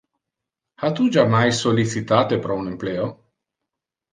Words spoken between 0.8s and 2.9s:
Ha tu jammais sollicitate pro un